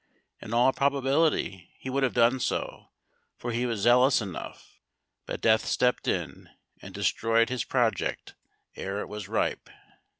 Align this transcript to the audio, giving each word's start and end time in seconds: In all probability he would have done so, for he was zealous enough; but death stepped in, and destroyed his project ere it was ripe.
In 0.41 0.51
all 0.51 0.73
probability 0.73 1.69
he 1.77 1.87
would 1.91 2.01
have 2.01 2.15
done 2.15 2.39
so, 2.39 2.89
for 3.37 3.51
he 3.51 3.67
was 3.67 3.81
zealous 3.81 4.19
enough; 4.19 4.79
but 5.27 5.41
death 5.41 5.65
stepped 5.67 6.07
in, 6.07 6.49
and 6.81 6.91
destroyed 6.91 7.49
his 7.49 7.63
project 7.63 8.33
ere 8.75 8.99
it 9.01 9.07
was 9.07 9.27
ripe. 9.27 9.69